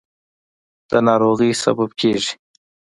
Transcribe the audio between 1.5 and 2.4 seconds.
سبب کېږي.